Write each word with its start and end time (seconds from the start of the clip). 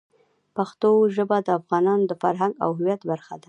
پښتو 0.55 0.89
ژبه 1.15 1.37
د 1.43 1.47
افغانانو 1.59 2.03
د 2.07 2.13
فرهنګ 2.21 2.53
او 2.63 2.69
هویت 2.77 3.01
برخه 3.11 3.33
ده. 3.37 3.39